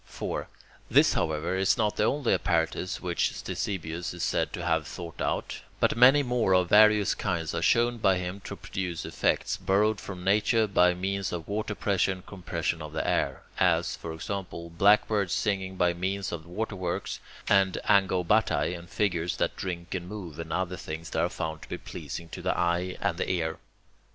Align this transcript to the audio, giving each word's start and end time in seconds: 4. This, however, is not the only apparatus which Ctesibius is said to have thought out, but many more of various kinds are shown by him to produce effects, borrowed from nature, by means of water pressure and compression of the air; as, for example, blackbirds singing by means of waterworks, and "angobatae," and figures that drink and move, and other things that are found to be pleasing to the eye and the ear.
4. 0.05 0.47
This, 0.89 1.13
however, 1.13 1.55
is 1.55 1.77
not 1.77 1.95
the 1.95 2.05
only 2.05 2.33
apparatus 2.33 3.01
which 3.03 3.33
Ctesibius 3.35 4.15
is 4.15 4.23
said 4.23 4.51
to 4.51 4.65
have 4.65 4.87
thought 4.87 5.21
out, 5.21 5.61
but 5.79 5.95
many 5.95 6.23
more 6.23 6.55
of 6.55 6.69
various 6.69 7.13
kinds 7.13 7.53
are 7.53 7.61
shown 7.61 7.99
by 7.99 8.17
him 8.17 8.39
to 8.45 8.55
produce 8.55 9.05
effects, 9.05 9.57
borrowed 9.57 10.01
from 10.01 10.23
nature, 10.23 10.65
by 10.65 10.95
means 10.95 11.31
of 11.31 11.47
water 11.47 11.75
pressure 11.75 12.11
and 12.13 12.25
compression 12.25 12.81
of 12.81 12.93
the 12.93 13.07
air; 13.07 13.43
as, 13.59 13.95
for 13.95 14.11
example, 14.11 14.71
blackbirds 14.71 15.33
singing 15.33 15.75
by 15.75 15.93
means 15.93 16.31
of 16.31 16.47
waterworks, 16.47 17.19
and 17.47 17.77
"angobatae," 17.87 18.75
and 18.75 18.89
figures 18.89 19.37
that 19.37 19.55
drink 19.55 19.93
and 19.93 20.09
move, 20.09 20.39
and 20.39 20.51
other 20.51 20.77
things 20.77 21.11
that 21.11 21.19
are 21.21 21.29
found 21.29 21.61
to 21.61 21.69
be 21.69 21.77
pleasing 21.77 22.27
to 22.29 22.41
the 22.41 22.57
eye 22.57 22.97
and 23.01 23.17
the 23.19 23.29
ear. 23.29 23.59